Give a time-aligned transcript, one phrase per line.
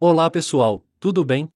[0.00, 1.48] Olá pessoal, tudo bem?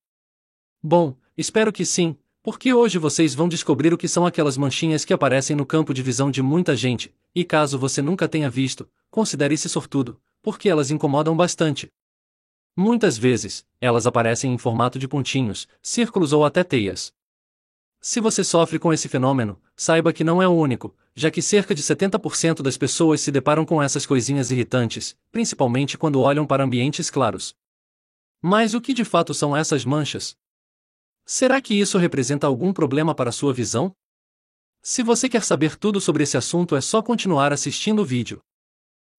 [0.83, 5.13] Bom, espero que sim, porque hoje vocês vão descobrir o que são aquelas manchinhas que
[5.13, 9.69] aparecem no campo de visão de muita gente, e caso você nunca tenha visto, considere-se
[9.69, 11.89] sortudo, porque elas incomodam bastante.
[12.75, 17.13] Muitas vezes, elas aparecem em formato de pontinhos, círculos ou até teias.
[18.01, 21.73] Se você sofre com esse fenômeno, saiba que não é o único, já que cerca
[21.73, 27.09] de 70% das pessoas se deparam com essas coisinhas irritantes, principalmente quando olham para ambientes
[27.09, 27.55] claros.
[28.45, 30.35] Mas o que de fato são essas manchas?
[31.25, 33.95] Será que isso representa algum problema para sua visão?
[34.81, 38.41] Se você quer saber tudo sobre esse assunto, é só continuar assistindo o vídeo.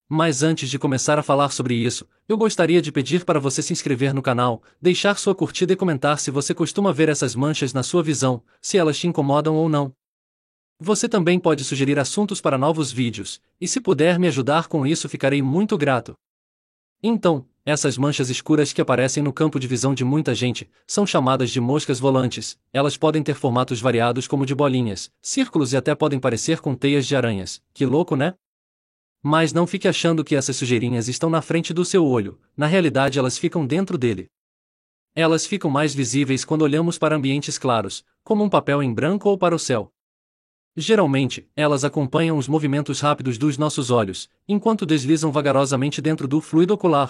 [0.06, 3.72] Mas antes de começar a falar sobre isso, eu gostaria de pedir para você se
[3.72, 7.82] inscrever no canal, deixar sua curtida e comentar se você costuma ver essas manchas na
[7.82, 9.90] sua visão, se elas te incomodam ou não.
[10.78, 15.08] Você também pode sugerir assuntos para novos vídeos, e se puder me ajudar com isso,
[15.08, 16.14] ficarei muito grato.
[17.02, 21.50] Então, essas manchas escuras que aparecem no campo de visão de muita gente são chamadas
[21.50, 22.58] de moscas volantes.
[22.72, 27.06] Elas podem ter formatos variados, como de bolinhas, círculos e até podem parecer com teias
[27.06, 27.62] de aranhas.
[27.72, 28.34] Que louco, né?
[29.22, 33.18] Mas não fique achando que essas sujeirinhas estão na frente do seu olho, na realidade
[33.18, 34.26] elas ficam dentro dele.
[35.14, 39.38] Elas ficam mais visíveis quando olhamos para ambientes claros, como um papel em branco ou
[39.38, 39.90] para o céu.
[40.76, 46.74] Geralmente, elas acompanham os movimentos rápidos dos nossos olhos, enquanto deslizam vagarosamente dentro do fluido
[46.74, 47.08] ocular.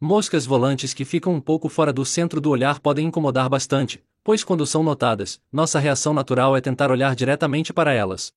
[0.00, 4.44] Moscas volantes que ficam um pouco fora do centro do olhar podem incomodar bastante, pois
[4.44, 8.32] quando são notadas, nossa reação natural é tentar olhar diretamente para elas.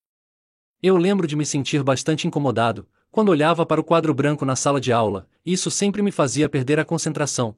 [0.82, 4.82] Eu lembro de me sentir bastante incomodado, quando olhava para o quadro branco na sala
[4.82, 7.56] de aula, isso sempre me fazia perder a concentração.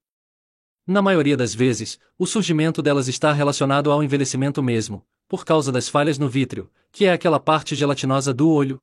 [0.85, 5.87] Na maioria das vezes, o surgimento delas está relacionado ao envelhecimento mesmo, por causa das
[5.87, 8.81] falhas no vítreo, que é aquela parte gelatinosa do olho.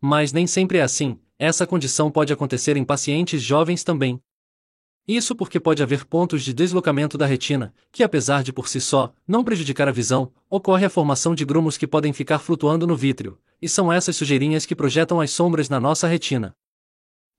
[0.00, 4.22] Mas nem sempre é assim, essa condição pode acontecer em pacientes jovens também.
[5.08, 9.10] Isso porque pode haver pontos de deslocamento da retina, que apesar de por si só
[9.26, 13.38] não prejudicar a visão, ocorre a formação de grumos que podem ficar flutuando no vítreo,
[13.60, 16.54] e são essas sujeirinhas que projetam as sombras na nossa retina.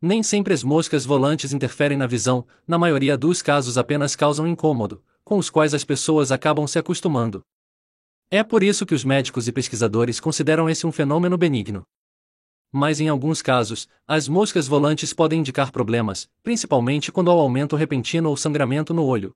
[0.01, 5.03] Nem sempre as moscas volantes interferem na visão, na maioria dos casos apenas causam incômodo,
[5.23, 7.43] com os quais as pessoas acabam se acostumando.
[8.31, 11.85] É por isso que os médicos e pesquisadores consideram esse um fenômeno benigno
[12.71, 18.29] mas em alguns casos, as moscas volantes podem indicar problemas, principalmente quando há aumento repentino
[18.29, 19.35] ou sangramento no olho.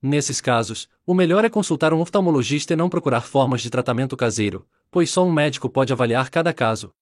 [0.00, 4.66] Nesses casos, o melhor é consultar um oftalmologista e não procurar formas de tratamento caseiro,
[4.90, 6.92] pois só um médico pode avaliar cada caso.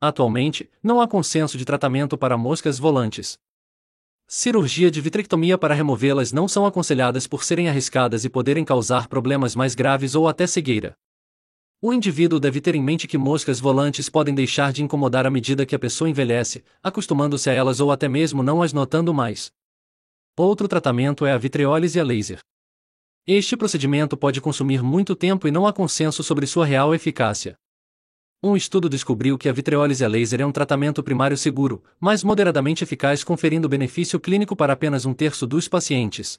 [0.00, 3.38] Atualmente, não há consenso de tratamento para moscas volantes.
[4.28, 9.54] Cirurgia de vitrectomia para removê-las não são aconselhadas por serem arriscadas e poderem causar problemas
[9.54, 10.96] mais graves ou até cegueira.
[11.80, 15.66] O indivíduo deve ter em mente que moscas volantes podem deixar de incomodar à medida
[15.66, 19.52] que a pessoa envelhece, acostumando-se a elas ou até mesmo não as notando mais.
[20.38, 22.38] Outro tratamento é a vitreólise a laser.
[23.26, 27.56] Este procedimento pode consumir muito tempo e não há consenso sobre sua real eficácia.
[28.42, 32.84] Um estudo descobriu que a vitreólise a laser é um tratamento primário seguro, mas moderadamente
[32.84, 36.38] eficaz, conferindo benefício clínico para apenas um terço dos pacientes.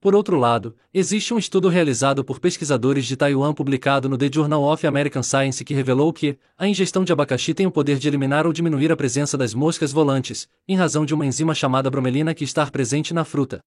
[0.00, 4.64] Por outro lado, existe um estudo realizado por pesquisadores de Taiwan publicado no The Journal
[4.64, 8.46] of American Science que revelou que a ingestão de abacaxi tem o poder de eliminar
[8.46, 12.44] ou diminuir a presença das moscas volantes, em razão de uma enzima chamada bromelina que
[12.44, 13.60] está presente na fruta.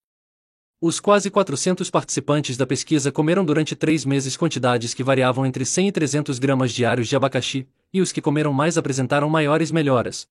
[0.81, 5.89] Os quase 400 participantes da pesquisa comeram durante três meses quantidades que variavam entre 100
[5.89, 10.27] e 300 gramas diários de abacaxi, e os que comeram mais apresentaram maiores melhoras.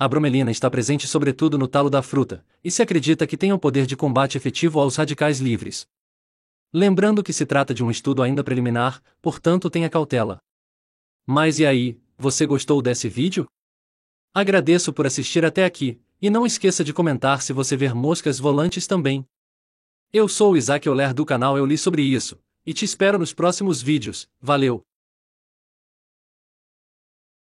[0.00, 3.58] A bromelina está presente sobretudo no talo da fruta, e se acredita que tem o
[3.58, 5.88] poder de combate efetivo aos radicais livres.
[6.72, 10.38] Lembrando que se trata de um estudo ainda preliminar, portanto tenha cautela.
[11.26, 13.48] Mas e aí, você gostou desse vídeo?
[14.32, 18.86] Agradeço por assistir até aqui, e não esqueça de comentar se você ver moscas volantes
[18.86, 19.26] também.
[20.12, 23.32] Eu sou o Isaac Oler do canal Eu Li Sobre Isso, e te espero nos
[23.32, 24.87] próximos vídeos, valeu!